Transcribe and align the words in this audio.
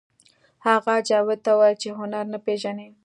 هغه 0.65 0.95
جاوید 1.09 1.39
ته 1.45 1.51
وویل 1.55 1.77
چې 1.83 1.89
هنر 1.99 2.25
نه 2.33 2.39
پېژنئ 2.45 2.89